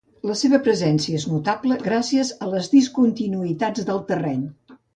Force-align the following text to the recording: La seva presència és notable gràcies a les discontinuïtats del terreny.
La 0.27 0.35
seva 0.37 0.59
presència 0.67 1.19
és 1.19 1.25
notable 1.33 1.77
gràcies 1.85 2.33
a 2.47 2.49
les 2.55 2.73
discontinuïtats 2.73 3.87
del 3.93 4.05
terreny. 4.13 4.45